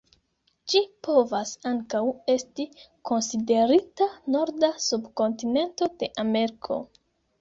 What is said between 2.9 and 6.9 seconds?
konsiderita norda subkontinento de Ameriko.